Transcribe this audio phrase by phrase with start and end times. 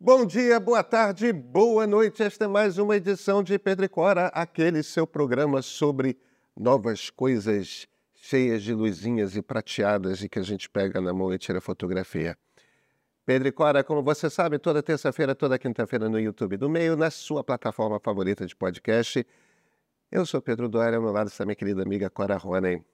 [0.00, 2.22] Bom dia, boa tarde, boa noite.
[2.22, 6.16] Esta é mais uma edição de Pedro e Cora, aquele seu programa sobre
[6.56, 11.38] novas coisas cheias de luzinhas e prateadas e que a gente pega na mão e
[11.38, 12.38] tira fotografia.
[13.26, 17.10] Pedro e Cora, como você sabe, toda terça-feira, toda quinta-feira no YouTube do Meio, na
[17.10, 19.26] sua plataforma favorita de podcast.
[20.12, 22.84] Eu sou Pedro Dória, ao meu lado está minha querida amiga Cora Ronen.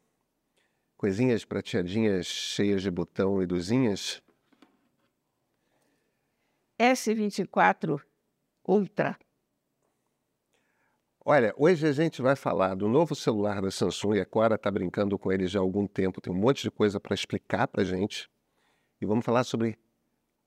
[0.96, 4.23] Coisinhas prateadinhas, cheias de botão e luzinhas.
[6.78, 8.00] S24
[8.66, 9.16] Ultra.
[11.26, 14.20] Olha, hoje a gente vai falar do novo celular da Samsung.
[14.20, 17.00] A Cora está brincando com ele já há algum tempo, tem um monte de coisa
[17.00, 18.28] para explicar para gente.
[19.00, 19.78] E vamos falar sobre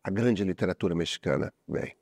[0.04, 1.52] a grande literatura mexicana.
[1.68, 1.96] Vem.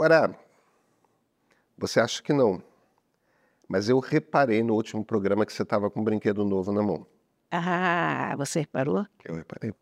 [0.00, 0.34] Agora,
[1.76, 2.62] você acha que não,
[3.68, 7.06] mas eu reparei no último programa que você estava com um brinquedo novo na mão.
[7.50, 9.06] Ah, você reparou?
[9.22, 9.74] Eu reparei.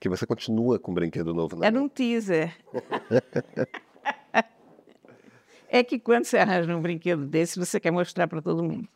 [0.00, 1.84] Que você continua com um brinquedo novo na Era mão.
[1.84, 2.56] um teaser.
[5.68, 8.88] é que quando você arranja um brinquedo desse, você quer mostrar para todo mundo.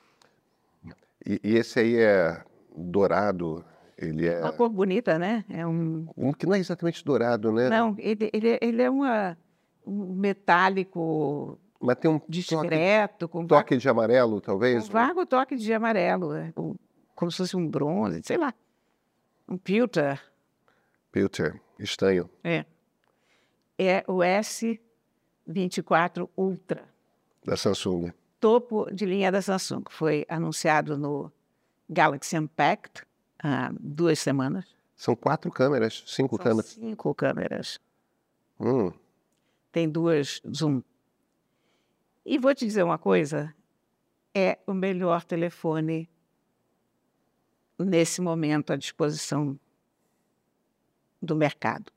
[1.27, 2.43] E, e esse aí é
[2.75, 3.63] dourado,
[3.99, 4.41] ele é...
[4.41, 5.45] Uma cor bonita, né?
[5.51, 6.09] É um...
[6.17, 7.69] Um que não é exatamente dourado, né?
[7.69, 9.46] Não, ele, ele, é- ele é uma, um
[9.87, 14.89] metálico Mas tem um toque, discreto, com, toque de amarelo, talvez.
[14.89, 16.53] vago toque de amarelo, é,
[17.15, 18.53] como se fosse um bronze, sei lá.
[19.49, 20.21] Um pewter.
[21.13, 22.29] Filter, estranho.
[22.45, 22.65] É.
[23.79, 26.85] É o S24 Ultra.
[27.45, 28.13] Da Samsung.
[28.41, 29.85] topo de linha da Samsung.
[29.91, 31.31] Foi anunciado no
[31.89, 33.03] Galaxy Unpacked
[33.43, 34.67] há duas semanas.
[34.97, 36.71] São quatro câmeras, cinco São câmeras.
[36.71, 37.79] cinco câmeras.
[38.59, 38.91] Hum,
[39.73, 40.83] Tem duas zoom.
[42.25, 43.55] E vou te dizer uma coisa:
[44.35, 46.09] é o melhor telefone
[47.79, 49.59] nesse momento à disposição
[51.21, 51.93] do mercado.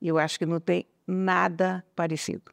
[0.00, 2.52] E eu acho que não tem nada parecido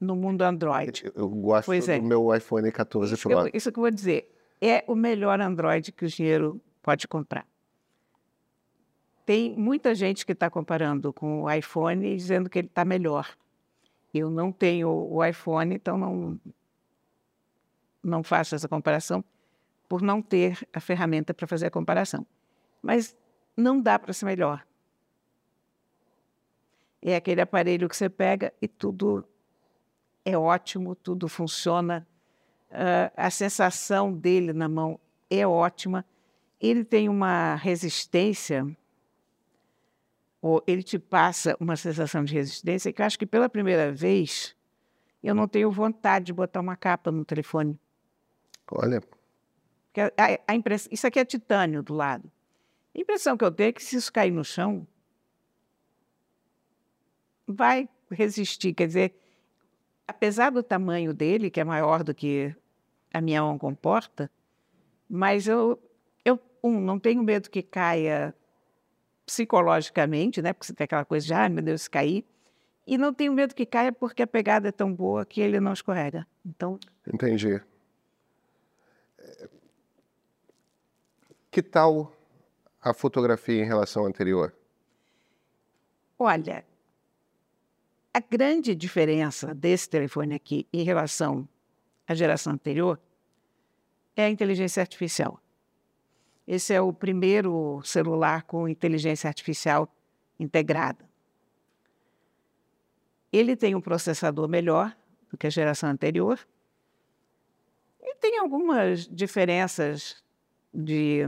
[0.00, 1.04] no mundo Android.
[1.04, 1.98] eu- eu gosto Pois é.
[1.98, 3.50] do meu iPhone 14 Isso que, eu, Pro.
[3.56, 4.34] isso que eu vou dizer.
[4.60, 7.46] É o melhor Android que o dinheiro pode comprar.
[9.30, 13.28] Tem muita gente que está comparando com o iPhone e dizendo que ele está melhor.
[14.12, 16.40] Eu não tenho o iPhone, então não,
[18.02, 19.24] não faço essa comparação
[19.88, 22.26] por não ter a ferramenta para fazer a comparação.
[22.82, 23.16] Mas
[23.56, 24.66] não dá para ser melhor.
[27.00, 29.24] É aquele aparelho que você pega e tudo
[30.24, 32.04] é ótimo, tudo funciona.
[32.68, 34.98] Ah, a sensação dele na mão
[35.30, 36.04] é ótima.
[36.60, 38.66] Ele tem uma resistência,
[40.42, 44.56] ou ele te passa uma sensação de resistência que eu acho que pela primeira vez
[45.22, 47.78] eu não tenho vontade de botar uma capa no telefone.
[48.70, 49.02] Olha,
[50.16, 52.30] a- a impress- Isso aqui é titânio do lado.
[52.94, 54.86] A impressão que eu tenho é que se isso cair no chão,
[57.46, 58.72] vai resistir.
[58.74, 59.14] Quer dizer,
[60.06, 62.54] apesar do tamanho dele, que é maior do que
[63.12, 64.30] a minha mão comporta,
[65.08, 65.80] mas eu,
[66.24, 68.34] eu um, não tenho medo que caia
[69.30, 70.52] psicologicamente, né?
[70.52, 72.24] Porque você tem aquela coisa de, ah, meu Deus, se cair.
[72.84, 75.72] E não tenho medo que caia porque a pegada é tão boa que ele não
[75.72, 76.26] escorrega.
[76.44, 77.62] Então, entendi.
[79.18, 79.48] É,
[81.48, 82.12] Que tal
[82.82, 84.52] a fotografia em relação à anterior?
[86.18, 86.64] Olha,
[88.12, 91.48] a grande diferença desse telefone aqui em relação
[92.08, 92.98] à geração anterior
[94.16, 95.40] é a inteligência artificial.
[96.52, 99.88] Esse é o primeiro celular com inteligência artificial
[100.36, 101.08] integrada.
[103.32, 104.92] Ele tem um processador melhor
[105.30, 106.40] do que a geração anterior
[108.02, 110.24] e tem algumas diferenças
[110.74, 111.20] de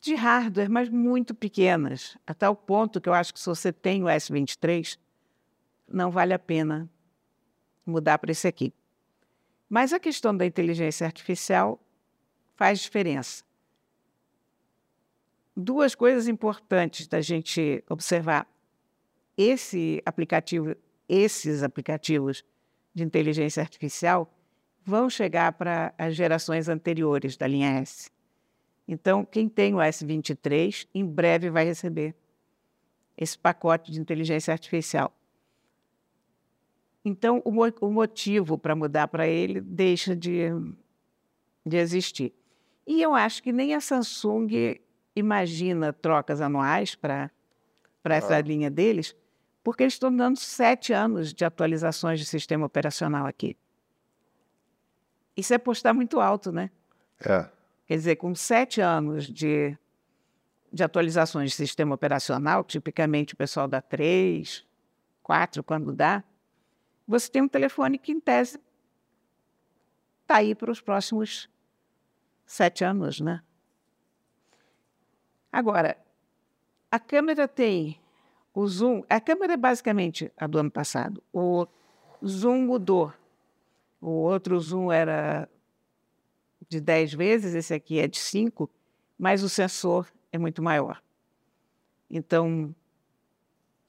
[0.00, 4.02] de hardware, mas muito pequenas, a tal ponto que eu acho que se você tem
[4.02, 4.98] o S23,
[5.86, 6.90] não vale a pena
[7.86, 8.74] mudar para esse aqui.
[9.68, 11.80] Mas a questão da inteligência artificial
[12.56, 13.44] faz diferença.
[15.56, 18.46] Duas coisas importantes da gente observar.
[19.36, 20.74] Esse aplicativo,
[21.08, 22.44] esses aplicativos
[22.92, 24.32] de inteligência artificial
[24.84, 28.10] vão chegar para as gerações anteriores da linha S.
[28.86, 32.14] Então, quem tem o S23, em breve vai receber
[33.16, 35.12] esse pacote de inteligência artificial.
[37.04, 40.48] Então, o, mo o motivo para mudar para ele deixa de,
[41.64, 42.32] de existir.
[42.86, 44.80] E eu acho que nem a Samsung
[45.16, 47.30] imagina trocas anuais para
[48.04, 49.16] para essa linha deles,
[49.62, 53.56] porque eles estão dando sete anos de atualizações de sistema operacional aqui.
[55.34, 56.70] Isso é postar muito alto, né?
[57.18, 57.48] É.
[57.86, 59.74] Quer dizer, com sete anos de,
[60.70, 64.66] de atualizações de sistema operacional, tipicamente o pessoal dá três,
[65.22, 66.22] quatro quando dá,
[67.08, 68.60] você tem um telefone que, em tese,
[70.22, 71.48] está aí para os próximos
[72.46, 73.42] sete anos, né?
[75.52, 75.96] Agora,
[76.90, 78.00] a câmera tem
[78.52, 79.02] o zoom.
[79.08, 81.22] A câmera é basicamente a do ano passado.
[81.32, 81.66] O
[82.24, 83.12] zoom mudou.
[84.00, 85.48] O outro zoom era
[86.68, 88.70] de 10 vezes, esse aqui é de 5,
[89.18, 91.02] mas o sensor é muito maior.
[92.10, 92.74] Então,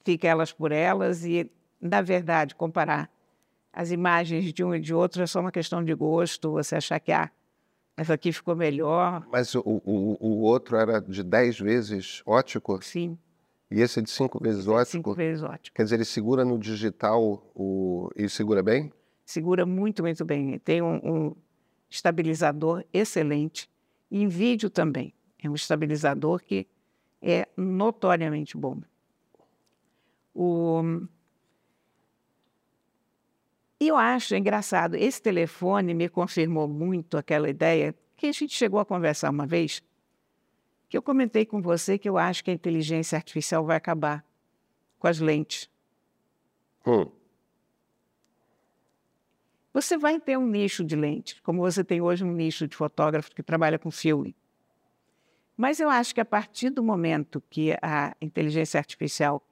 [0.04, 1.50] fica elas por elas e,
[1.80, 3.10] na verdade, comparar
[3.72, 6.98] as imagens de um e de outro é só uma questão de gosto, você achar
[6.98, 7.30] que ah,
[7.96, 9.26] essa aqui ficou melhor.
[9.32, 12.82] Mas o, o, o outro era de 10 vezes ótico?
[12.82, 13.16] Sim.
[13.70, 14.92] E esse é de 5 vezes ótico?
[14.92, 15.74] Cinco vezes ótico.
[15.74, 18.10] Quer dizer, ele segura no digital o...
[18.14, 18.92] e segura bem?
[19.24, 20.58] Segura muito, muito bem.
[20.58, 21.36] Tem um, um
[21.88, 23.68] estabilizador excelente.
[24.10, 25.12] E em vídeo também.
[25.42, 26.66] É um estabilizador que
[27.20, 28.80] é notoriamente bom.
[30.34, 30.82] O...
[33.78, 38.80] E eu acho engraçado, esse telefone me confirmou muito aquela ideia que a gente chegou
[38.80, 39.82] a conversar uma vez,
[40.88, 44.24] que eu comentei com você que eu acho que a inteligência artificial vai acabar
[44.98, 45.68] com as lentes.
[46.86, 47.10] Hum.
[49.74, 53.34] Você vai ter um nicho de lente, como você tem hoje um nicho de fotógrafo
[53.34, 54.34] que trabalha com filme.
[55.54, 59.42] Mas eu acho que a partir do momento que a inteligência artificial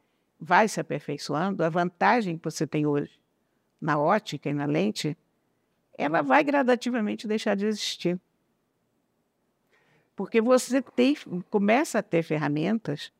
[0.40, 3.23] vai se aperfeiçoando, a vantagem que você tem hoje
[3.84, 5.14] na ótica e na lente,
[5.98, 8.18] ela vai gradativamente deixar de existir.
[10.16, 11.14] Porque você tem,
[11.50, 13.12] começa a ter ferramentas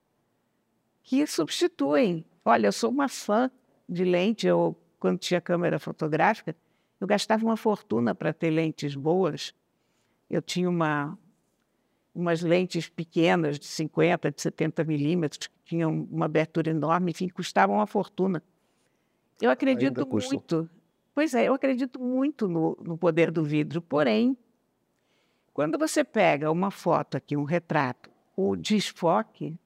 [1.03, 2.25] que substituem.
[2.43, 3.51] Olha, eu sou uma fã
[3.87, 6.57] de lente, eu, quando tinha câmera fotográfica,
[6.99, 9.55] eu gastava uma fortuna para ter lentes boas.
[10.31, 11.19] Eu tinha uma,
[12.15, 17.77] umas lentes pequenas, de 50, de 70 milímetros, que tinham uma abertura enorme, enfim, custavam
[17.77, 18.43] uma fortuna.
[19.45, 20.71] Eu acredito muito.
[21.15, 23.83] Pois é, eu acredito muito no, no poder do vidro.
[23.83, 24.35] Porém,
[25.53, 29.59] quando você pega uma foto aqui, um retrato, o desfoque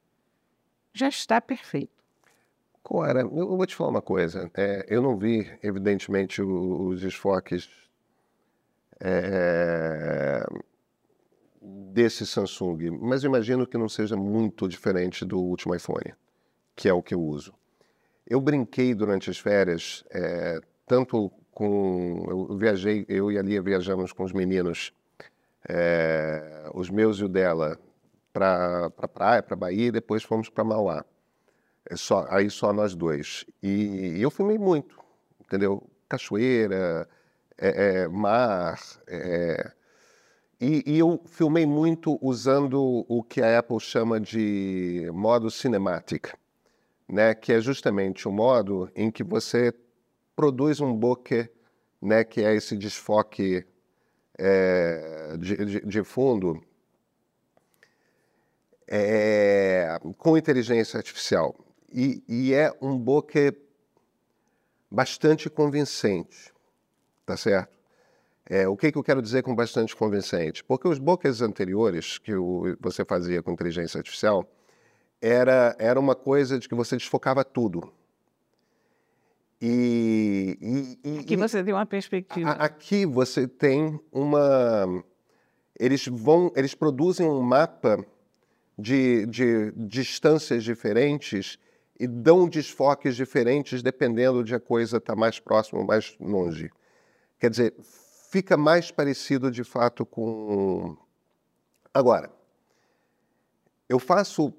[0.93, 2.03] já está perfeito.
[2.83, 4.51] Cora, eu vou te falar uma coisa.
[4.53, 7.69] É, eu não vi, evidentemente, os desfoques
[8.99, 10.45] é,
[11.61, 16.13] desse Samsung, mas imagino que não seja muito diferente do último iPhone,
[16.75, 17.53] que é o que eu uso.
[18.29, 22.25] Eu brinquei durante as férias, é, tanto com.
[22.29, 24.93] Eu viajei, eu e a Lia viajamos com os meninos,
[25.67, 27.79] é, os meus e o dela,
[28.31, 31.03] para pra praia, para Bahia, e depois fomos para Mauá.
[31.89, 33.45] É só, aí só nós dois.
[33.63, 34.99] E, e eu filmei muito,
[35.41, 35.89] entendeu?
[36.07, 37.09] Cachoeira,
[37.57, 38.79] é, é mar.
[39.07, 39.71] É,
[40.61, 46.27] e, e, eu filmei muito usando o que a Apple chama de modo cinematic
[47.09, 49.73] né, que é justamente o modo em que você
[50.35, 51.49] produz um bokeh,
[51.99, 53.65] né, que é esse desfoque
[54.37, 56.61] é, de, de, de, fundo,
[58.87, 61.55] é, com inteligência artificial.
[61.91, 63.57] E, e, é um bokeh
[64.89, 66.53] bastante convincente,
[67.25, 67.77] tá certo?
[68.45, 70.63] É, o que, que eu quero dizer com bastante convincente?
[70.63, 74.47] Porque os bokehs anteriores que o, você fazia com inteligência artificial,
[75.21, 77.91] era, era uma coisa de que você desfocava tudo.
[79.61, 82.51] E, e, aqui você tem uma perspectiva.
[82.51, 85.03] A, aqui você tem uma.
[85.77, 88.05] Eles vão, eles produzem um mapa
[88.77, 91.59] de, de distâncias diferentes
[91.99, 96.71] e dão desfoques diferentes dependendo de a coisa estar tá mais próxima ou mais longe.
[97.37, 97.75] Quer dizer,
[98.31, 100.95] fica mais parecido de fato com.
[101.93, 102.31] Agora,
[103.89, 104.53] eu faço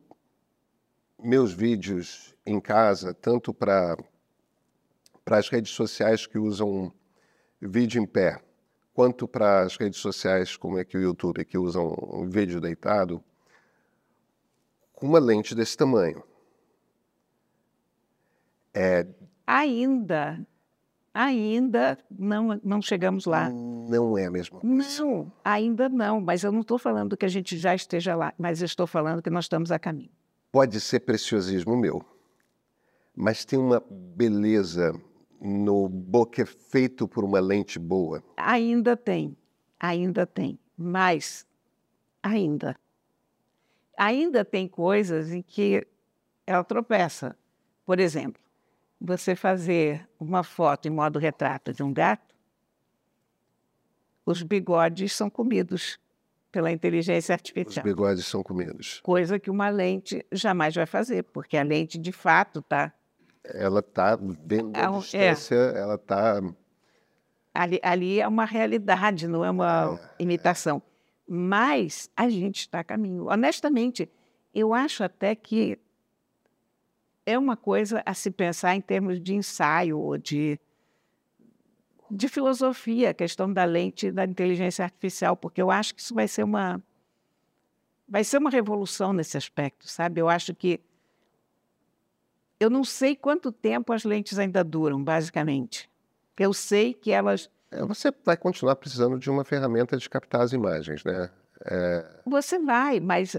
[1.23, 3.97] meus vídeos em casa, tanto para
[5.27, 6.93] as redes sociais que usam
[7.61, 8.41] vídeo em pé,
[8.95, 13.23] quanto para as redes sociais como é que o YouTube, que usam um vídeo deitado,
[14.93, 16.23] com uma lente desse tamanho.
[18.75, 19.07] É...
[19.47, 20.47] Ainda,
[21.13, 23.51] ainda não, não chegamos lá.
[23.51, 25.03] Não é a mesma coisa.
[25.03, 28.61] Não, ainda não, mas eu não estou falando que a gente já esteja lá, mas
[28.61, 30.20] eu estou falando que nós estamos a caminho.
[30.53, 32.05] Pode ser preciosismo meu,
[33.15, 34.93] mas tem uma beleza
[35.41, 38.23] no bokeh feito por uma lente boa.
[38.37, 39.37] Ainda tem,
[39.79, 41.47] ainda tem, mas
[42.23, 42.77] ainda.
[43.97, 45.87] Ainda tem coisas em que
[46.47, 47.37] ela tropeça.
[47.87, 48.43] Por exemplo,
[49.01, 52.35] você fazer uma foto em modo retrato de um gato,
[54.27, 55.99] os bigodes são comidos
[56.51, 57.85] pela inteligência Os artificial.
[57.85, 59.01] bigodes são comidos.
[59.03, 62.93] Coisa que uma lente jamais vai fazer, porque a lente de fato está
[63.45, 64.11] Ela está
[64.75, 65.01] É a um- é.
[65.01, 66.41] distância, ela está.
[67.55, 70.83] ali, ali é uma realidade, não é uma imitação.
[71.27, 73.27] Mas a gente está a caminho.
[73.31, 74.09] Honestamente,
[74.55, 75.79] eu acho até que
[77.25, 80.59] é uma coisa a se pensar em termos de ensaio ou de,
[82.11, 86.27] de filosofia, a questão da lente da inteligência artificial, porque eu acho que isso vai
[86.27, 86.83] ser uma
[88.09, 90.21] vai ser uma revolução nesse aspecto, sabe?
[90.21, 90.81] Eu acho que
[92.59, 95.89] eu não sei quanto tempo as lentes ainda duram, basicamente.
[96.39, 100.53] Eu sei que elas É, Você vai continuar precisando de uma ferramenta de captar as
[100.53, 101.31] imagens, né?
[102.27, 103.37] Você vai, mas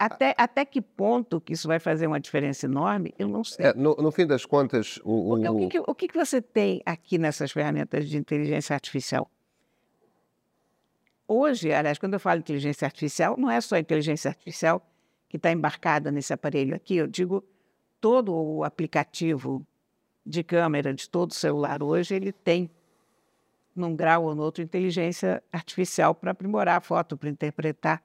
[0.00, 3.66] até, até que ponto que isso vai fazer uma diferença enorme, eu não sei.
[3.66, 6.40] É, no, no fim das contas, o, o- o, que, que- o que que você
[6.40, 9.30] tem aqui nessas ferramentas de inteligência artificial?
[11.28, 14.84] Hoje, aliás, quando eu falo inteligência artificial, não é só a inteligência artificial
[15.28, 17.44] que está embarcada nesse aparelho aqui, eu digo
[18.00, 19.64] todo o aplicativo
[20.26, 22.68] de câmera de todo celular hoje, ele tem,
[23.76, 28.02] num grau ou no outro, inteligência artificial para aprimorar a foto, para interpretar.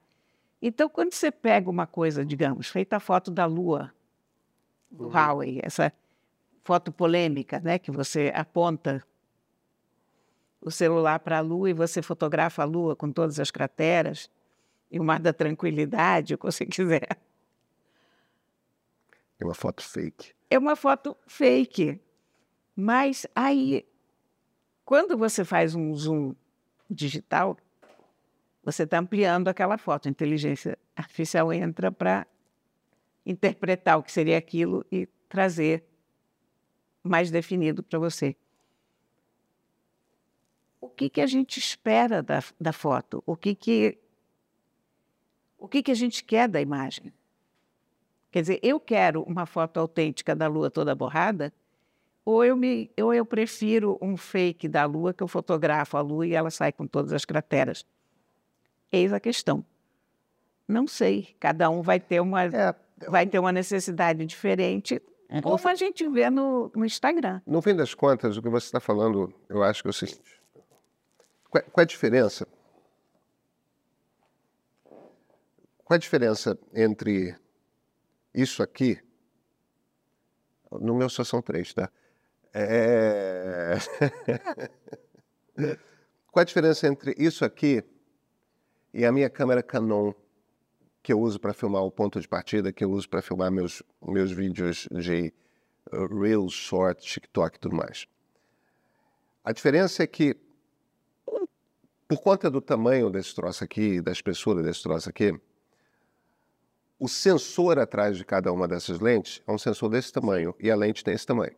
[0.68, 3.94] Então, quando você pega uma coisa, digamos, feita a foto da Lua,
[4.90, 5.92] do Huawei, essa
[6.64, 9.00] foto polêmica, né, que você aponta
[10.60, 14.28] o celular para a Lua e você fotografa a Lua com todas as crateras
[14.90, 17.16] e o mar da tranquilidade, o que você quiser.
[19.38, 20.34] é uma foto fake.
[20.50, 22.00] É uma foto fake.
[22.74, 23.86] Mas aí,
[24.84, 26.34] quando você faz um zoom
[26.90, 27.56] digital,
[28.66, 30.08] você está ampliando aquela foto.
[30.08, 32.26] A inteligência artificial entra para
[33.24, 35.84] interpretar o que seria aquilo e trazer
[37.00, 38.34] mais definido para você.
[40.80, 43.22] O que, que a gente espera da, da foto?
[43.24, 43.98] O que, que,
[45.56, 47.12] o que, que a gente quer da imagem?
[48.32, 51.54] Quer dizer, eu quero uma foto autêntica da Lua toda borrada,
[52.24, 56.26] ou eu, me, ou eu prefiro um fake da Lua que eu fotografo a Lua
[56.26, 57.86] e ela sai com todas as crateras.
[58.90, 59.64] Eis a questão.
[60.66, 61.36] Não sei.
[61.38, 62.74] Cada um vai ter uma, É,
[63.08, 65.00] vai ter uma necessidade diferente,
[65.42, 67.40] como a gente vê no, no Instagram.
[67.46, 70.42] no fim das contas, o que você está falando, eu acho que é o seguinte:
[71.50, 72.46] qual, qual é a diferença?
[75.84, 77.36] Qual é a diferença entre
[78.34, 79.00] isso aqui?
[80.70, 81.90] No meu só são três, tá?
[82.52, 83.74] É...
[86.32, 87.84] Qual é a diferença entre isso aqui
[88.96, 90.14] e a minha câmera Canon
[91.02, 93.82] que eu uso para filmar o ponto de partida, que eu uso para filmar meus,
[94.02, 95.32] meus vídeos de
[95.92, 98.06] uh, Reels, Short, TikTok e tudo mais.
[99.44, 100.34] A diferença é que,
[102.08, 105.38] por conta do tamanho desse troço aqui, da espessura desse troço aqui,
[106.98, 110.74] o sensor atrás de cada uma dessas lentes é um sensor desse tamanho e a
[110.74, 111.54] lente tem esse tamanho.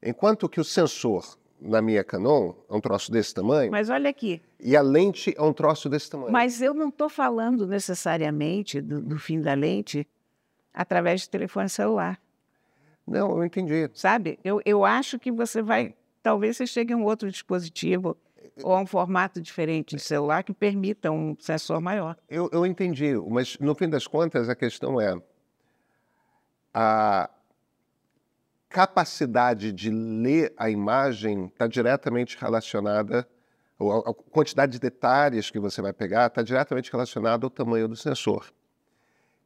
[0.00, 4.42] Enquanto que o sensor na minha Canon é um troço desse tamanho Mas olha aqui,
[4.60, 6.32] e a lente é um troço desse tamanho.
[6.32, 10.06] mas eu não estou falando necessariamente do, do fim da lente
[10.74, 12.20] através de telefone celular.
[13.06, 13.90] Não, eu entendi.
[13.94, 14.38] sabe?
[14.44, 15.94] Eu, eu acho que você vai.
[16.22, 18.16] Talvez você chegue a um outro dispositivo
[18.62, 22.16] ou a um formato diferente de celular que permita um sensor maior.
[22.28, 25.20] Eu, eu entendi, mas no fim das contas a questão é
[26.72, 27.28] a
[28.72, 33.28] capacidade de ler a imagem está diretamente relacionada,
[33.78, 37.96] ou a quantidade de detalhes que você vai pegar está diretamente relacionada ao tamanho do
[37.96, 38.46] sensor.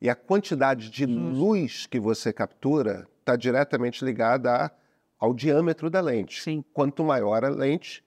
[0.00, 4.71] E a quantidade de luz que você captura está diretamente ligada a-
[5.18, 6.42] ao diâmetro da lente.
[6.42, 6.62] Sim.
[6.73, 8.04] Quanto maior a lente,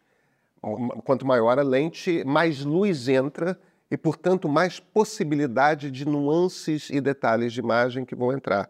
[1.04, 3.60] quanto maior a lente, mais luz entra
[3.92, 8.70] e, portanto, mais possibilidade de nuances e detalhes de imagem que vão entrar.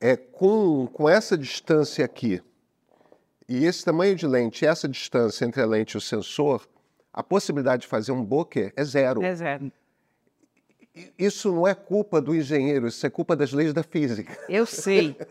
[0.00, 2.40] É com, com essa distância aqui
[3.48, 6.68] e esse tamanho de lente, essa distância entre a lente e o sensor,
[7.12, 9.22] a possibilidade de fazer um bokeh é zero.
[9.22, 9.72] É zero.
[11.18, 14.36] Isso não é culpa do engenheiro, isso é culpa das leis da física.
[14.48, 15.16] Eu sei.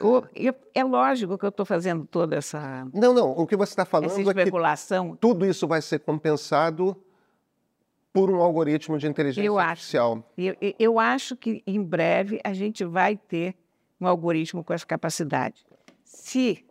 [0.00, 3.72] O- eu- é lógico que eu estou fazendo toda essa, Não, não, o que você
[3.72, 5.16] está falando essa é que especulação.
[5.20, 6.96] tudo isso vai ser compensado
[8.12, 10.22] por um algoritmo de inteligência Eu artificial.
[10.38, 13.56] Eu- eu acho que em breve a gente vai ter
[14.00, 15.66] um algoritmo com essa capacidade.
[16.04, 16.64] Se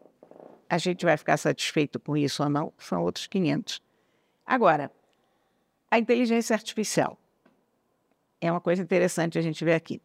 [0.69, 3.81] a gente vai ficar satisfeito com isso ou não, são outros 500.
[4.46, 4.91] Agora,
[5.89, 7.17] a inteligência artificial
[8.39, 10.01] é uma coisa interessante a gente ver aqui.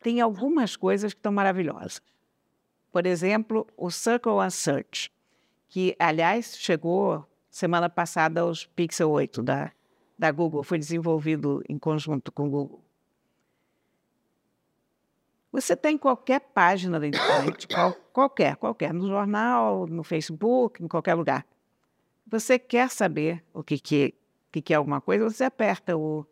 [0.00, 2.00] tem algumas coisas que estão maravilhosas.
[2.92, 5.12] Por exemplo, o Circle One Search,
[5.68, 9.72] que, aliás, chegou semana passada aos Pixel 8 da,
[10.18, 12.84] da Google, foi desenvolvido em conjunto com o Google.
[15.60, 21.14] Você tem qualquer página da internet, qual, qualquer, qualquer, no jornal, no Facebook, em qualquer
[21.14, 21.44] lugar.
[22.26, 24.14] Você quer saber o que, que,
[24.52, 26.24] que, que é alguma coisa, você aperta o,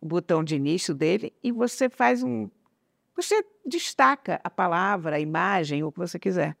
[0.00, 2.50] o botão de início dele e você faz um.
[3.14, 6.56] Você destaca a palavra, a imagem, o que você quiser.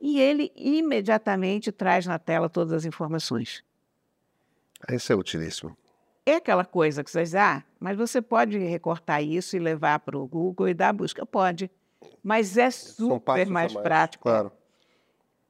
[0.00, 3.64] E ele imediatamente traz na tela todas as informações.
[4.90, 5.76] Isso é utilíssimo.
[6.26, 10.18] É aquela coisa que você diz, ah, mas você pode recortar isso e levar para
[10.18, 11.26] o Google e dar a busca?
[11.26, 11.70] Pode.
[12.22, 14.22] Mas é super mais, mais prático.
[14.22, 14.50] Claro.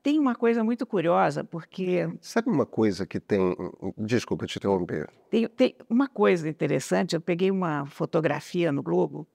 [0.02, 2.07] Tem uma coisa muito curiosa, porque.
[2.21, 3.57] Sabe uma coisa que tem.
[3.97, 5.09] Desculpa te interromper.
[5.31, 7.14] Tem, tem uma coisa interessante.
[7.14, 9.26] Eu peguei uma fotografia no Globo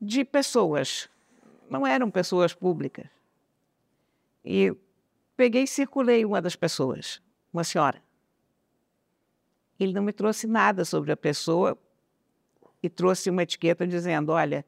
[0.00, 1.08] de pessoas.
[1.70, 3.06] Não eram pessoas públicas.
[4.44, 4.74] E
[5.36, 7.22] peguei e circulei uma das pessoas,
[7.52, 8.02] uma senhora.
[9.80, 11.76] Ele não me trouxe nada sobre a pessoa
[12.82, 14.64] e trouxe uma etiqueta dizendo: olha,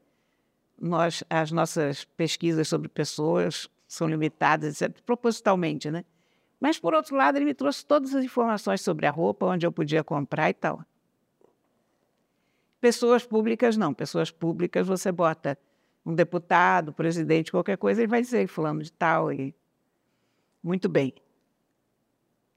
[0.77, 6.03] nós, as nossas pesquisas sobre pessoas são limitadas, etc., propositalmente, né?
[6.59, 9.71] Mas, por outro lado, ele me trouxe todas as informações sobre a roupa, onde eu
[9.71, 10.83] podia comprar e tal.
[12.81, 13.93] Pessoas públicas, não.
[13.93, 15.57] Pessoas públicas, você bota
[16.05, 19.31] um deputado, presidente, qualquer coisa, ele vai dizer fulano de tal.
[19.31, 19.53] E...
[20.63, 21.13] Muito bem.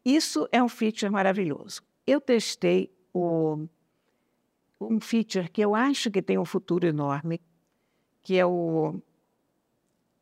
[0.04, 1.82] Isso é um feature maravilhoso.
[2.06, 3.66] Eu testei o,
[4.80, 7.40] um feature que eu acho que tem um futuro enorme,
[8.22, 9.00] que é o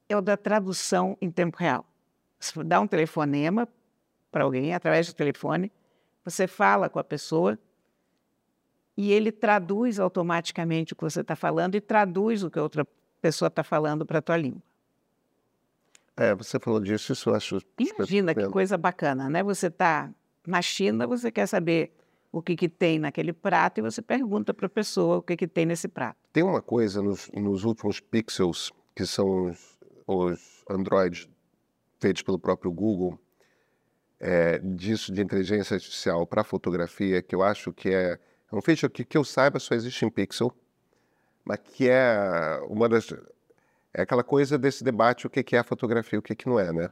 [0.08, 1.84] é o da tradução em tempo real.
[2.38, 3.66] Você dá um telefonema
[4.30, 5.72] para alguém, através do telefone,
[6.24, 7.58] você fala com a pessoa
[8.96, 12.86] e ele traduz automaticamente o que você está falando e traduz o que a outra
[13.20, 14.62] pessoa está falando para a tua língua.
[16.16, 17.58] É, você falou disso, isso eu acho...
[17.78, 19.42] Imagina que coisa bacana, né?
[19.42, 20.10] Você está
[20.46, 21.92] na China, você quer saber
[22.32, 25.46] o que, que tem naquele prato e você pergunta para a pessoa o que, que
[25.46, 26.16] tem nesse prato.
[26.32, 29.74] Tem uma coisa nos, nos últimos pixels, que são os
[30.06, 31.28] os Androids
[32.00, 33.18] feitos pelo próprio Google,
[34.20, 38.18] é, disso de inteligência artificial para fotografia, que eu acho que é,
[38.52, 40.52] é um feature que, que eu saiba só existe em Pixel,
[41.44, 43.12] mas que é uma das.
[43.92, 46.72] É aquela coisa desse debate: o que é a fotografia e o que não é,
[46.72, 46.90] né?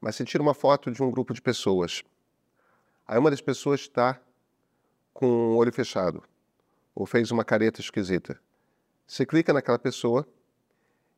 [0.00, 2.02] Mas você tira uma foto de um grupo de pessoas.
[3.06, 4.20] Aí uma das pessoas está
[5.12, 6.22] com o olho fechado,
[6.94, 8.40] ou fez uma careta esquisita.
[9.06, 10.26] Você clica naquela pessoa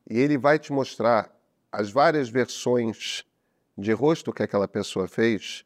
[0.09, 1.33] e ele vai te mostrar
[1.71, 3.25] as várias versões
[3.77, 5.65] de rosto que aquela pessoa fez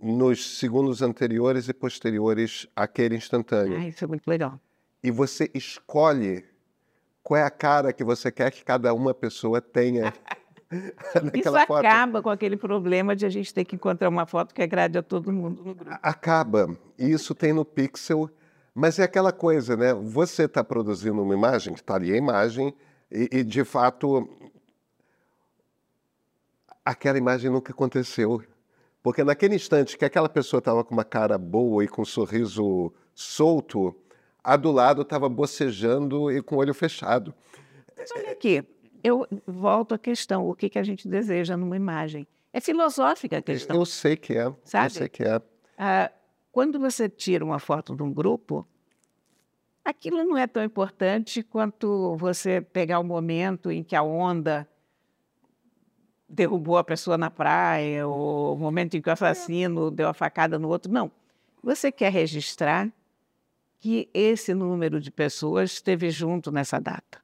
[0.00, 3.78] nos segundos anteriores e posteriores àquele instantâneo.
[3.78, 4.60] Ah, isso é muito legal.
[5.02, 6.44] E você escolhe
[7.22, 10.12] qual é a cara que você quer que cada uma pessoa tenha.
[11.34, 14.98] Isso acaba com aquele problema de a gente ter que encontrar uma foto que agrade
[14.98, 15.98] a todo mundo no grupo.
[16.02, 16.76] Acaba.
[16.98, 18.30] Isso tem no Pixel,
[18.74, 19.94] mas é aquela coisa, né?
[19.94, 22.74] Você está produzindo uma imagem, está ali a imagem,
[23.10, 24.28] e, e, de fato,
[26.84, 28.42] aquela imagem nunca aconteceu.
[29.02, 32.92] Porque naquele instante que aquela pessoa estava com uma cara boa e com um sorriso
[33.14, 33.94] solto,
[34.42, 37.34] a do lado estava bocejando e com o olho fechado.
[37.96, 38.64] Mas olha aqui,
[39.04, 42.26] eu volto à questão, o que, que a gente deseja numa imagem?
[42.52, 43.76] É filosófica a questão.
[43.76, 44.52] Eu sei que é.
[44.64, 44.86] Sabe?
[44.86, 45.42] Eu sei que é.
[45.76, 46.10] Ah,
[46.50, 48.66] quando você tira uma foto de um grupo,
[49.84, 54.66] aquilo não é tão importante quanto você pegar o momento em que a onda
[56.28, 60.58] derrubou a pessoa na praia, ou o momento em que o assassino deu a facada
[60.58, 60.90] no outro.
[60.90, 61.10] Não.
[61.62, 62.90] Você quer registrar
[63.78, 67.20] que esse número de pessoas esteve junto nessa data,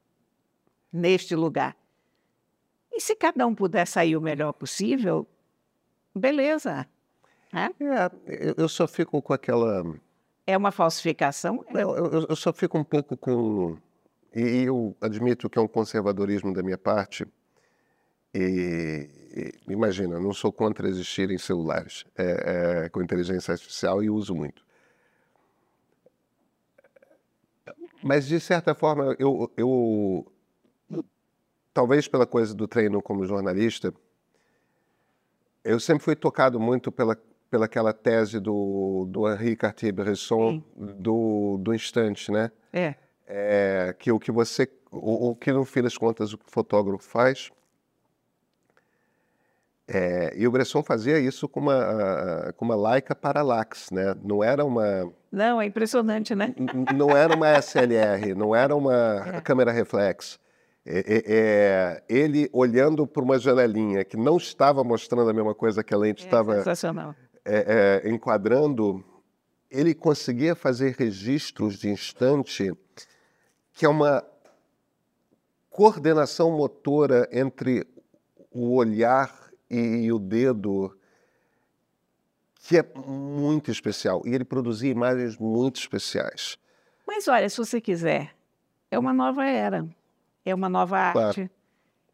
[0.92, 1.76] neste lugar.
[2.92, 5.26] E se cada um puder sair o melhor possível,
[6.14, 6.86] beleza.
[7.52, 9.84] É, é eu só fico com aquela
[10.50, 11.64] é uma falsificação?
[11.70, 13.78] Não, eu, eu só fico um pouco com.
[14.34, 17.24] E eu admito que é um conservadorismo da minha parte.
[18.34, 24.34] E, e imagina, não sou contra existirem celulares é, é, com inteligência artificial e uso
[24.34, 24.64] muito.
[28.02, 30.32] Mas, de certa forma, eu, eu
[31.72, 33.92] talvez pela coisa do treino como jornalista,
[35.64, 37.16] eu sempre fui tocado muito pela
[37.50, 42.50] pelaquela tese do, do Henri Cartier-Bresson do, do instante, né?
[42.72, 42.94] É.
[43.26, 43.94] é.
[43.98, 47.50] Que o que você, o, o, que no fim das contas o fotógrafo faz,
[49.92, 54.14] é, e o Bresson fazia isso com uma, com uma Leica Parallax, né?
[54.22, 56.54] Não era uma, Não, é impressionante, né?
[56.96, 59.40] Não era uma SLR, não era uma é.
[59.40, 60.38] câmera reflex.
[60.92, 65.84] É, é, é, ele olhando para uma janelinha que não estava mostrando a mesma coisa
[65.84, 66.64] que a lente estava
[67.44, 69.04] é, é, enquadrando,
[69.70, 72.72] ele conseguia fazer registros de instante
[73.72, 74.24] que é uma
[75.70, 77.86] coordenação motora entre
[78.50, 79.32] o olhar
[79.70, 80.98] e o dedo
[82.56, 84.22] que é muito especial.
[84.26, 86.58] E ele produzia imagens muito especiais.
[87.06, 88.34] Mas olha, se você quiser,
[88.90, 89.88] é uma nova era
[90.44, 91.28] é uma nova claro.
[91.28, 91.50] arte,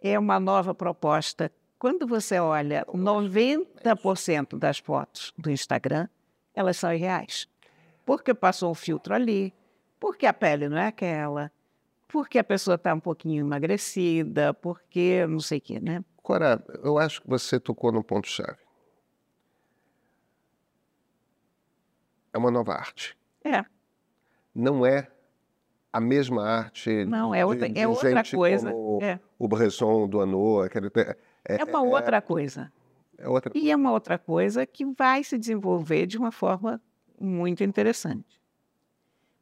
[0.01, 1.51] é uma nova proposta.
[1.79, 6.09] Quando você olha 90% das fotos do Instagram,
[6.55, 7.47] elas são irreais.
[8.05, 9.53] Porque passou um filtro ali,
[9.99, 11.51] porque a pele não é aquela,
[12.09, 16.05] porque a pessoa está um pouquinho emagrecida, porque não sei o quê, né?
[16.23, 18.59] Cora, eu acho que você tocou no ponto-chave.
[22.33, 23.17] É uma nova arte.
[23.45, 23.65] É.
[24.55, 25.11] Não é
[25.97, 27.07] a mesma arte.
[27.07, 28.71] Não, é outra, de, é outra coisa.
[29.01, 29.19] É.
[29.39, 30.63] O Bresson do Anô.
[30.63, 30.69] É,
[31.47, 32.71] é uma é, outra coisa.
[33.17, 33.51] É outra...
[33.55, 36.81] E é uma outra coisa que vai se desenvolver de uma forma
[37.19, 38.39] muito interessante.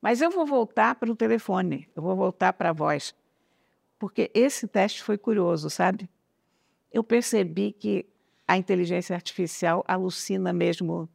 [0.00, 3.14] Mas eu vou voltar para o telefone, eu vou voltar para a voz,
[3.98, 6.08] porque esse teste foi curioso, sabe?
[6.92, 8.06] Eu percebi que
[8.46, 11.08] a inteligência artificial alucina mesmo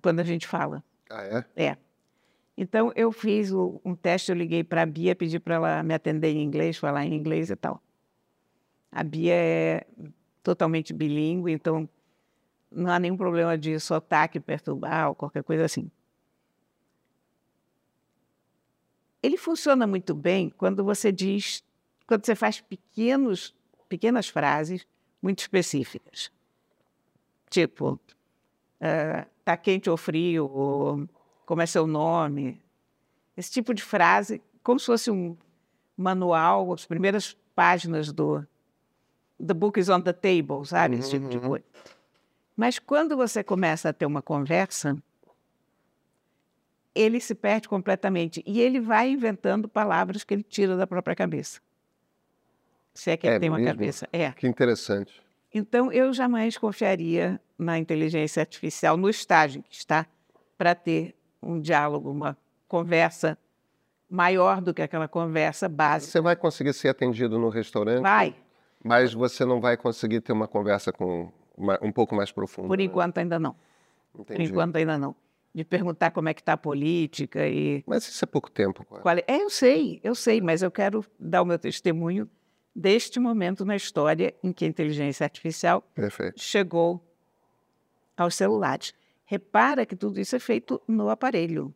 [0.00, 0.82] quando a gente fala.
[1.10, 1.64] Ah, é?
[1.64, 1.76] É.
[2.56, 5.94] Então, eu fiz o, um teste, eu liguei para a Bia, pedi para ela me
[5.94, 7.82] atender em inglês, falar em inglês e tal.
[8.90, 9.86] A Bia é
[10.42, 11.88] totalmente bilíngue, então
[12.70, 15.90] não há nenhum problema de sotaque perturbar ou qualquer coisa assim.
[19.22, 21.64] Ele funciona muito bem quando você diz,
[22.06, 23.54] quando você faz pequenos,
[23.88, 24.86] pequenas frases
[25.22, 26.30] muito específicas.
[27.48, 31.08] Tipo, uh, tá quente ou frio, ou
[31.46, 32.60] como é seu nome,
[33.36, 35.36] esse tipo de frase, como se fosse um
[35.96, 38.46] manual, as primeiras páginas do
[39.44, 40.96] The Book is on the Table, sabe?
[40.96, 41.48] Esse tipo de uhum.
[41.48, 41.64] coisa.
[42.56, 44.96] Mas quando você começa a ter uma conversa,
[46.94, 51.60] ele se perde completamente e ele vai inventando palavras que ele tira da própria cabeça.
[52.94, 53.72] Se é que ele é tem uma mesmo?
[53.72, 54.08] cabeça.
[54.12, 54.32] É.
[54.32, 55.22] Que interessante.
[55.54, 60.06] Então, eu jamais confiaria na inteligência artificial no estágio que está
[60.56, 62.36] para ter um diálogo, uma
[62.68, 63.36] conversa
[64.08, 66.12] maior do que aquela conversa básica.
[66.12, 68.02] Você vai conseguir ser atendido no restaurante?
[68.02, 68.36] Vai.
[68.84, 71.32] Mas você não vai conseguir ter uma conversa com
[71.80, 72.68] um pouco mais profunda?
[72.68, 72.84] Por né?
[72.84, 73.56] enquanto ainda não.
[74.14, 74.38] Entendi.
[74.38, 75.14] Por enquanto ainda não.
[75.54, 77.82] De perguntar como é que está a política e...
[77.86, 78.84] Mas isso é pouco tempo.
[78.84, 79.22] Qual é?
[79.26, 82.28] é, eu sei, eu sei, mas eu quero dar o meu testemunho
[82.74, 86.40] deste momento na história em que a inteligência artificial Perfeito.
[86.40, 87.02] chegou
[88.16, 88.94] aos celulares.
[89.32, 91.74] Repara que tudo isso é feito no aparelho.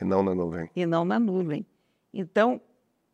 [0.00, 0.70] E não na nuvem.
[0.76, 1.66] E não na nuvem.
[2.12, 2.60] Então,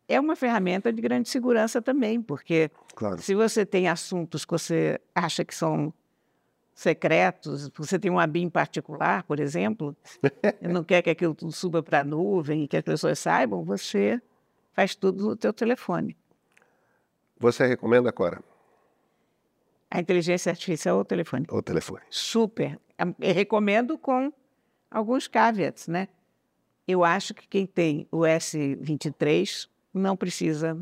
[0.07, 3.19] é uma ferramenta de grande segurança também, porque claro.
[3.19, 5.91] se você tem assuntos que você acha que são
[6.75, 9.97] secretos, você tem uma BIM particular, por exemplo,
[10.61, 13.63] e não quer que aquilo tudo suba para a nuvem e que as pessoas saibam,
[13.63, 14.21] você
[14.73, 16.15] faz tudo no teu telefone.
[17.39, 18.43] Você recomenda, Cora?
[19.89, 21.47] A inteligência artificial ou o telefone?
[21.49, 22.03] O telefone.
[22.11, 22.79] Super.
[23.19, 24.31] Eu recomendo com
[24.89, 26.07] alguns caveats, né?
[26.87, 30.77] Eu acho que quem tem o S23 não precisa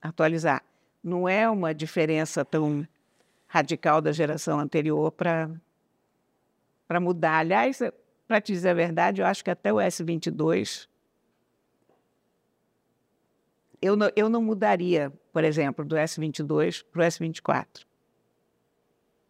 [0.00, 0.62] atualizar.
[1.02, 2.86] Não é uma diferença tão
[3.46, 5.50] radical da geração anterior para
[6.86, 7.38] para mudar.
[7.38, 7.80] Aliás,
[8.28, 10.88] para te dizer a verdade, eu acho que até o S22
[13.82, 17.84] eu não, eu não mudaria, por exemplo, do S22 para o S24.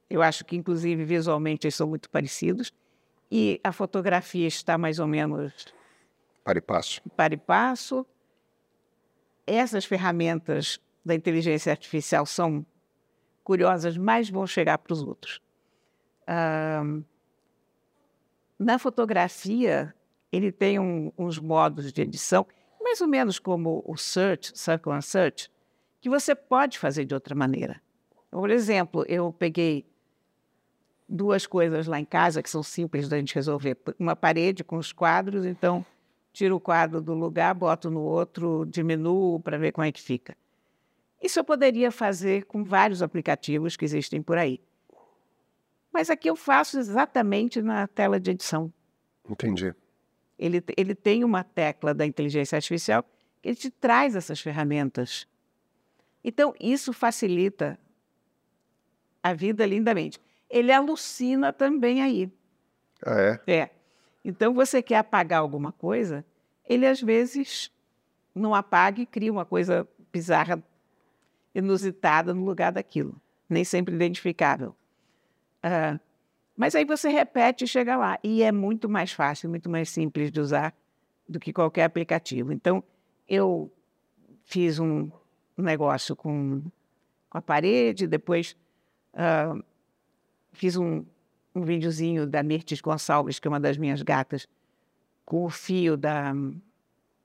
[0.08, 2.72] Eu acho que, inclusive, visualmente eles são muito parecidos.
[3.30, 5.66] E a fotografia está mais ou menos.
[6.44, 7.02] Para e passo.
[7.16, 8.06] Para e passo.
[9.46, 12.64] Essas ferramentas da inteligência artificial são
[13.42, 15.40] curiosas, mas vão chegar para os outros.
[18.58, 19.94] na fotografia,
[20.32, 22.46] ele tem um, uns modos de edição,
[22.80, 25.50] mais ou menos como o Search, Circle and Search,
[26.00, 27.80] que você pode fazer de outra maneira.
[28.30, 29.86] Por exemplo, eu peguei
[31.08, 33.76] duas coisas lá em casa que são simples da gente resolver.
[33.98, 35.84] Uma parede com os quadros, então
[36.32, 40.36] tiro o quadro do lugar, boto no outro, diminuo para ver como é que fica.
[41.22, 44.60] Isso eu poderia fazer com vários aplicativos que existem por aí.
[45.92, 48.70] Mas aqui eu faço exatamente na tela de edição.
[49.28, 49.74] Entendi.
[50.38, 53.02] Ele, ele tem uma tecla da inteligência artificial
[53.40, 55.26] que te traz essas ferramentas.
[56.22, 57.78] Então, isso facilita
[59.22, 62.30] a vida lindamente ele alucina também aí.
[63.04, 63.40] Ah, é?
[63.46, 63.70] É.
[64.24, 66.24] Então, você quer apagar alguma coisa,
[66.68, 67.70] ele às vezes
[68.34, 70.62] não apaga e cria uma coisa bizarra,
[71.54, 74.74] inusitada no lugar daquilo, nem sempre identificável.
[75.62, 75.98] Ah,
[76.56, 78.18] mas aí você repete e chega lá.
[78.22, 80.74] E é muito mais fácil, muito mais simples de usar
[81.28, 82.52] do que qualquer aplicativo.
[82.52, 82.82] Então,
[83.28, 83.70] eu
[84.44, 85.10] fiz um
[85.56, 86.62] negócio com,
[87.28, 88.56] com a parede, depois
[89.12, 89.62] uh,
[90.56, 91.04] fiz um,
[91.54, 94.48] um videozinho da Mirtes Gonçalves, que é uma das minhas gatas,
[95.24, 96.32] com o fio da,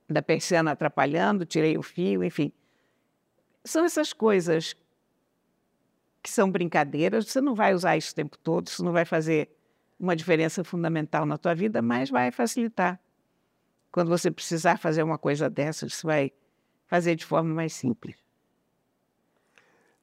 [0.08, 2.52] da persiana atrapalhando, tirei o fio, enfim.
[3.64, 4.76] São essas coisas
[6.22, 9.50] que são brincadeiras, você não vai usar isso o tempo todo, isso não vai fazer
[9.98, 13.00] uma diferença fundamental na tua vida, mas vai facilitar.
[13.90, 16.32] Quando você precisar fazer uma coisa dessas, você vai
[16.86, 18.16] fazer de forma mais simples.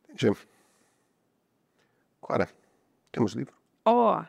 [0.04, 0.38] Entendi.
[2.22, 2.48] Cora,
[3.12, 3.54] temos livro?
[3.86, 4.26] Ó, oh,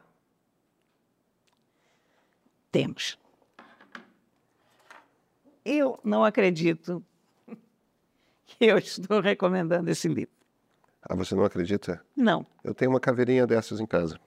[2.70, 3.18] temos.
[5.64, 7.04] Eu não acredito
[8.46, 10.34] que eu estou recomendando esse livro.
[11.02, 12.04] Ah, você não acredita?
[12.16, 12.46] Não.
[12.62, 14.18] Eu tenho uma caveirinha dessas em casa.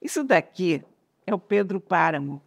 [0.00, 0.84] Isso daqui
[1.26, 2.40] é o Pedro Páramo.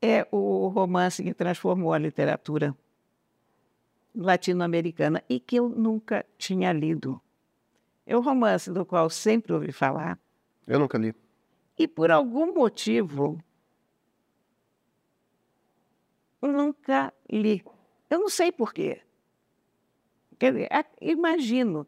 [0.00, 2.74] É o romance que transformou a literatura
[4.14, 7.20] latino-americana e que eu nunca tinha lido.
[8.06, 10.18] É o romance do qual sempre ouvi falar.
[10.66, 11.14] Eu nunca li.
[11.78, 13.42] E por algum motivo
[16.42, 17.64] nunca li.
[18.08, 19.00] Eu não sei porquê.
[20.38, 20.68] Quer dizer,
[21.00, 21.86] imagino,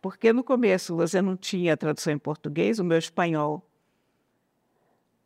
[0.00, 3.66] porque no começo você não tinha tradução em português, o meu espanhol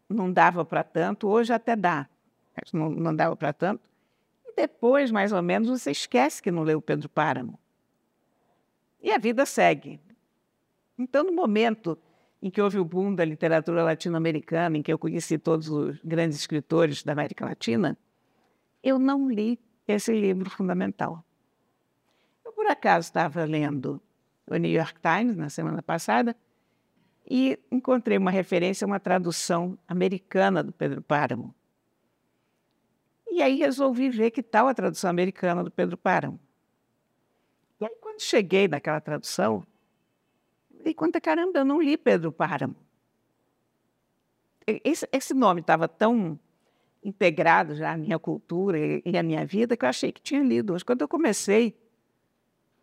[0.09, 2.09] não dava para tanto, hoje até dá,
[2.57, 3.89] mas não, não dava para tanto.
[4.45, 7.59] E depois, mais ou menos, você esquece que não leu Pedro Páramo.
[9.01, 10.01] E a vida segue.
[11.01, 11.99] Então, no momento
[12.43, 16.39] em que houve o boom da literatura latino-americana, em que eu conheci todos os grandes
[16.39, 17.97] escritores da América Latina,
[18.83, 19.59] eu não li
[19.89, 21.25] esse livro fundamental.
[22.45, 23.99] Eu, por acaso, estava lendo
[24.47, 26.37] o New York Times na semana passada
[27.29, 31.55] e encontrei uma referência a uma tradução americana do Pedro Páramo.
[33.31, 36.39] E aí resolvi ver que tal a tradução americana do Pedro Páramo.
[37.81, 39.65] E aí, quando cheguei naquela tradução,
[40.83, 42.77] dei conta, caramba, eu não li Pedro Páramo.
[44.67, 46.39] Esse, esse nome estava tão
[47.03, 50.73] integrado já à minha cultura e à minha vida que eu achei que tinha lido.
[50.73, 51.77] Mas quando eu comecei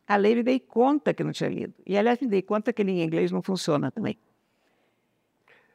[0.07, 1.73] a ler, me dei conta que não tinha lido.
[1.86, 4.17] E, aliás, me dei conta que ele em inglês não funciona também.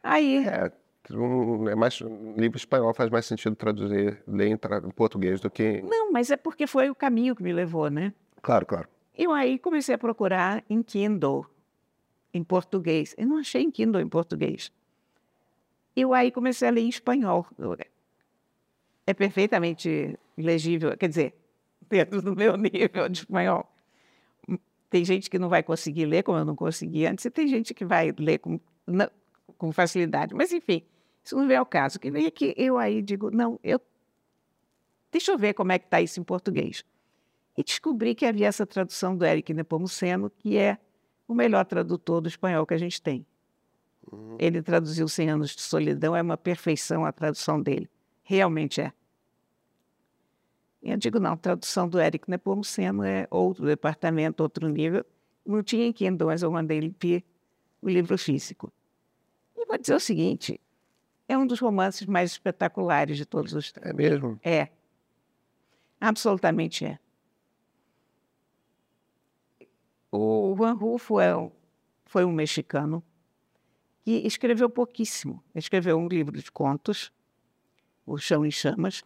[0.02, 0.46] Aí...
[0.46, 0.72] É,
[1.12, 2.00] um, é mais,
[2.37, 5.82] livro espanhol faz mais sentido traduzir, ler em, tra, em português do que...
[5.82, 8.12] Não, mas é porque foi o caminho que me levou, né?
[8.40, 8.88] Claro, claro.
[9.16, 11.46] Eu aí comecei a procurar em Kindle,
[12.33, 13.14] em português.
[13.18, 14.73] Eu não achei em Kindle em português.
[15.95, 17.47] Eu aí comecei a ler em espanhol.
[19.07, 21.35] É perfeitamente legível, quer dizer,
[21.88, 23.68] dentro do meu nível de espanhol.
[24.88, 27.73] Tem gente que não vai conseguir ler, como eu não consegui antes, e tem gente
[27.73, 28.61] que vai ler com,
[29.57, 30.35] com facilidade.
[30.35, 30.83] Mas, enfim,
[31.25, 31.99] isso não vem ao caso.
[31.99, 33.81] Que vem que eu aí digo, não, eu
[35.11, 36.85] deixa eu ver como é que está isso em português.
[37.57, 40.79] E descobri que havia essa tradução do Eric Nepomuceno, que é
[41.33, 43.27] o melhor tradutor do espanhol que a gente tem.
[44.11, 44.37] Uhum.
[44.38, 47.88] Ele traduziu Cem Anos de Solidão, é uma perfeição a tradução dele.
[48.23, 48.92] Realmente é.
[50.83, 55.05] E eu digo, não, a tradução do Eric Nepomuceno é outro departamento, outro nível.
[55.47, 57.23] Não tinha em Kindle, mas eu mandei limpar
[57.81, 58.73] o livro físico.
[59.57, 60.61] E vou dizer o seguinte,
[61.29, 63.90] é um dos romances mais espetaculares de todos os tempos.
[63.90, 64.38] É mesmo?
[64.42, 64.68] É.
[66.01, 66.99] Absolutamente é.
[70.14, 71.33] O Juan Rulfo é
[72.05, 73.03] foi um mexicano
[74.05, 75.42] que escreveu pouquíssimo.
[75.55, 77.11] Escreveu um livro de contos,
[78.05, 79.03] O Chão em Chamas,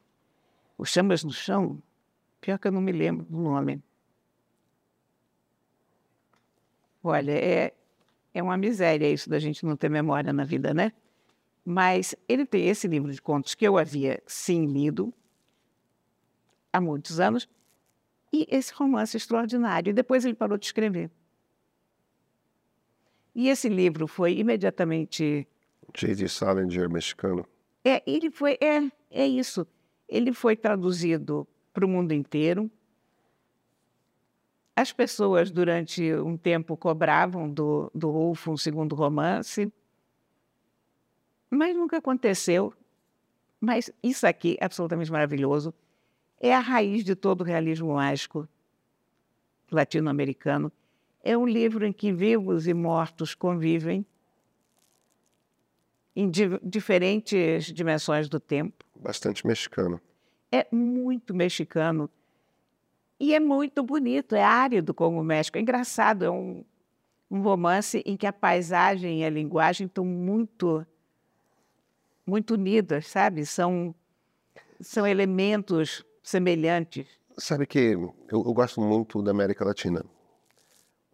[0.77, 1.81] os chamas no chão,
[2.41, 3.81] pior que eu não me lembro do nome.
[7.05, 7.73] Olha, é,
[8.35, 10.93] é uma miséria isso da gente não ter memória na vida, né?
[11.65, 15.15] Mas ele tem esse livro de contos que eu havia sim lido
[16.73, 17.49] há muitos anos,
[18.37, 19.91] e esse romance extraordinário.
[19.91, 21.11] E depois ele parou de escrever.
[23.35, 25.47] E esse livro foi imediatamente.
[25.95, 26.29] J.D.
[26.29, 27.47] Salinger, mexicano.
[27.85, 28.59] É, ele foi.
[28.61, 29.67] É, é isso.
[30.09, 32.71] Ele foi traduzido para o mundo inteiro.
[34.75, 39.73] As pessoas, durante um tempo, cobravam do, do Rolfo um segundo romance,
[41.51, 42.75] mas nunca aconteceu.
[43.59, 45.73] Mas isso aqui é absolutamente maravilhoso.
[46.41, 48.49] É a raiz de todo o realismo mágico
[49.71, 50.71] latino-americano.
[51.23, 54.07] É um livro em que vivos e mortos convivem.
[56.15, 58.85] em di diferentes dimensões do tempo.
[58.95, 60.01] Bastante mexicano.
[60.51, 62.09] É muito mexicano.
[63.19, 65.59] E é muito bonito, é árido como o México.
[65.59, 66.65] É engraçado, é um,
[67.31, 70.87] um romance em que a paisagem e a linguagem estão muito,
[72.25, 73.45] muito unidas, sabe?
[73.45, 73.95] São,
[74.81, 77.07] são elementos semelhantes.
[77.39, 80.05] Sabe que eu, eu gosto muito da América Latina.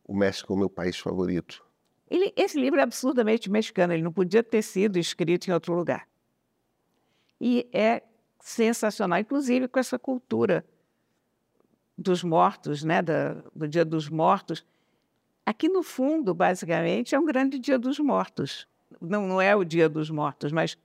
[0.04, 1.62] O México é o meu país favorito.
[2.10, 6.08] Ele, esse livro é absurdamente mexicano, ele não podia ter sido escrito em outro lugar.
[7.38, 8.02] E é
[8.40, 10.64] sensacional, inclusive com essa cultura
[11.96, 14.64] dos mortos, né, da, do Dia dos Mortos.
[15.44, 18.66] Aqui no fundo, basicamente, é um grande Dia dos Mortos.
[18.98, 20.78] Não, não é o Dia dos Mortos, mas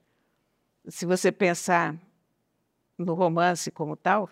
[0.90, 1.96] se você pensar
[2.98, 4.30] no romance como tal,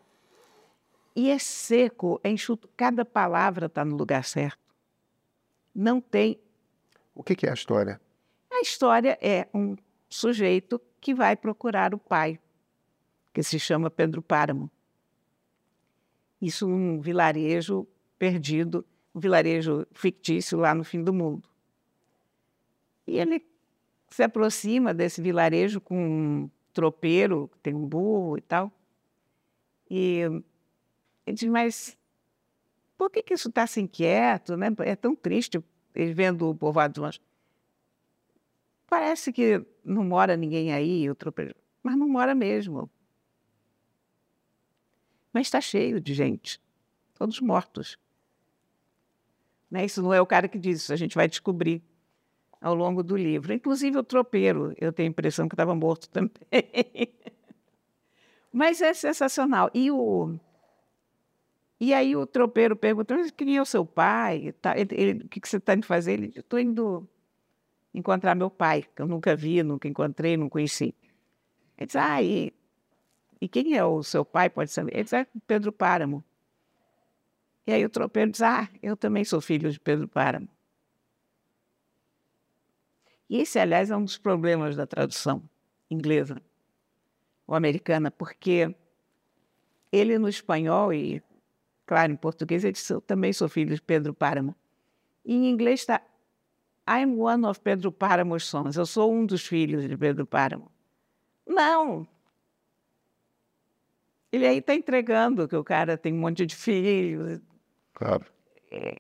[1.16, 4.60] e é seco, é enxuto, cada palavra está no lugar certo.
[5.74, 6.40] Não tem.
[7.14, 8.02] O que, que é a história?
[8.52, 9.76] A história é um
[10.10, 12.40] sujeito que vai procurar o pai,
[13.34, 14.70] que se chama Pedro Páramo.
[16.42, 17.88] Isso num vilarejo
[18.20, 21.48] perdido, um vilarejo fictício lá no fim do mundo.
[23.08, 23.46] E ele
[24.10, 28.72] se aproxima desse vilarejo com tropeiro, tem um burro e tal.
[29.90, 30.20] E
[31.26, 31.98] ele diz, mas
[32.98, 34.56] por que, que isso está assim quieto?
[34.58, 34.68] Né?
[34.80, 37.22] É tão triste vendo o povoado longe.
[38.88, 41.56] Parece que não mora ninguém aí, o tropeiro.
[41.82, 42.90] Mas não mora mesmo.
[45.34, 46.62] Mas está cheio de gente,
[47.14, 47.98] todos mortos.
[49.72, 49.86] Né?
[49.86, 51.82] Isso não é o cara que diz isso, a gente vai descobrir
[52.66, 53.54] ao longo do livro.
[53.54, 56.32] Inclusive o tropeiro, eu tenho a impressão que estava morto também.
[58.52, 59.70] Mas é sensacional.
[59.72, 60.36] E, o...
[61.80, 64.52] e aí o tropeiro perguntou, quem é o seu pai?
[64.60, 66.14] Tá, ele, ele, o que, você está indo fazer?
[66.14, 67.08] Ele, estou indo
[67.94, 70.96] encontrar meu pai, que eu nunca vi, nunca encontrei, não conheci.
[71.78, 72.52] Ele disse, ah, e
[73.40, 74.50] e quem é o seu pai?
[74.50, 74.96] Pode saber.
[74.96, 76.24] Ele diz, é Pedro Páramo.
[77.68, 80.48] E aí o tropeiro diz, ah, eu também sou filho de Pedro Páramo.
[83.30, 85.42] E esse, aliás, é um dos problemas da tradução
[85.90, 86.42] inglesa
[87.48, 88.76] ou americana, porque
[89.92, 91.22] ele no espanhol e,
[91.86, 94.56] claro, em português, ele eu também sou filho de Pedro Páramo.
[95.24, 96.02] E em inglês está,
[96.88, 98.76] I'm one of Pedro Páramo's sons.
[98.78, 100.72] Eu sou um dos filhos de Pedro Páramo.
[101.48, 102.08] Não,
[104.36, 107.40] ele aí está entregando que o cara tem um monte de filhos.
[107.94, 108.26] Claro.
[108.70, 108.98] É,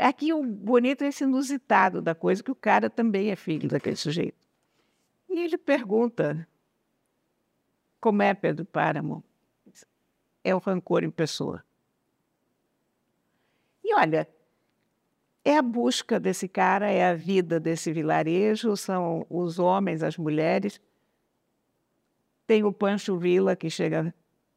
[0.00, 3.96] aqui o bonito é esse inusitado da coisa, que o cara também é filho daquele
[3.96, 4.46] sujeito.
[5.28, 6.46] E ele pergunta
[8.00, 9.24] como é Pedro Páramo.
[10.44, 11.64] É o rancor em pessoa.
[13.82, 14.28] E olha,
[15.44, 20.80] é a busca desse cara, é a vida desse vilarejo, são os homens, as mulheres.
[22.46, 24.14] Tem o Pancho Villa, que chega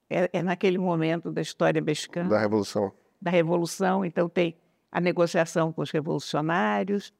[0.09, 2.29] é, é naquele momento da história mexicana.
[2.29, 2.91] Da Revolução.
[3.21, 4.57] Da Revolução, então tem
[4.91, 7.13] a negociação com os revolucionários.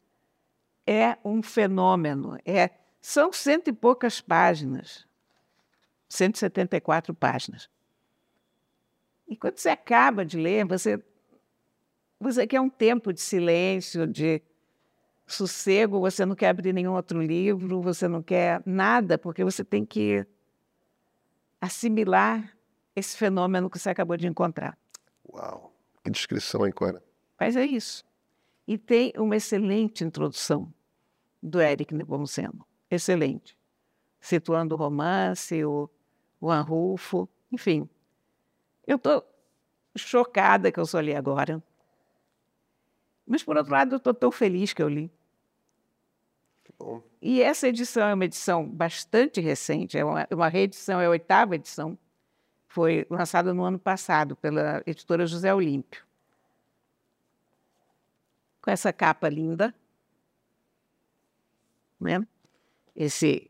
[0.85, 2.37] É um fenômeno.
[2.45, 5.05] É, são cento e poucas páginas,
[6.07, 7.69] 174 páginas.
[9.27, 11.01] E quando você acaba de ler, você,
[12.19, 14.41] você quer um tempo de silêncio, de
[15.27, 19.85] sossego, você não quer abrir nenhum outro livro, você não quer nada, porque você tem
[19.85, 20.25] que
[21.61, 22.57] assimilar
[22.95, 24.77] esse fenômeno que você acabou de encontrar.
[25.31, 25.71] Uau!
[26.03, 27.03] Que descrição, hein, Cora?
[27.39, 28.03] Mas é isso.
[28.67, 30.71] E tem uma excelente introdução
[31.41, 32.65] do Eric Nepomuceno.
[32.89, 33.57] Excelente.
[34.19, 35.89] Situando o romance, o,
[36.39, 37.89] o Anrufo, enfim.
[38.85, 39.23] Eu estou
[39.95, 41.63] chocada que eu só li agora.
[43.25, 45.11] Mas, por outro lado, eu estou tão feliz que eu li.
[46.77, 47.01] bom.
[47.21, 51.55] E essa edição é uma edição bastante recente, é uma, uma reedição, é a oitava
[51.55, 51.97] edição
[52.69, 56.05] foi lançado no ano passado pela editora José Olímpio.
[58.61, 59.73] Com essa capa linda.
[61.99, 62.25] Né?
[62.95, 63.49] Esse,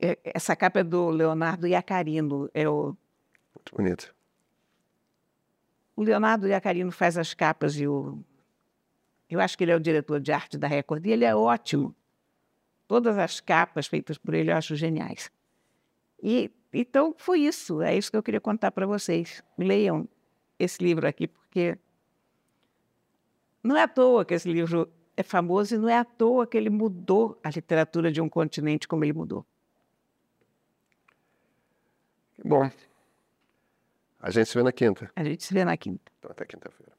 [0.00, 2.50] é, essa capa é do Leonardo Iacarino.
[2.52, 2.96] É o,
[3.54, 4.14] Muito bonito.
[5.94, 8.18] O Leonardo Iacarino faz as capas e o.
[9.28, 11.94] Eu acho que ele é o diretor de arte da Record e ele é ótimo.
[12.86, 15.30] Todas as capas feitas por ele eu acho geniais.
[16.22, 17.82] E então, foi isso.
[17.82, 19.42] É isso que eu queria contar para vocês.
[19.58, 20.08] Leiam
[20.58, 21.76] esse livro aqui, porque
[23.62, 26.56] não é à toa que esse livro é famoso e não é à toa que
[26.56, 29.44] ele mudou a literatura de um continente como ele mudou.
[32.44, 32.68] Bom,
[34.20, 35.10] a gente se vê na quinta.
[35.14, 36.10] A gente se vê na quinta.
[36.18, 36.92] Então, até quinta-feira.